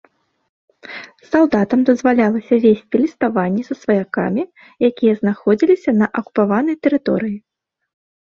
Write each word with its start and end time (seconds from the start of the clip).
Салдатам 1.31 1.79
дазвалялася 1.89 2.55
весці 2.63 2.95
ліставанне 3.03 3.61
са 3.69 3.75
сваякамі, 3.83 4.43
якія 4.91 5.13
знаходзіліся 5.21 5.91
на 5.99 6.05
акупаванай 6.23 6.75
тэрыторыі. 6.87 7.37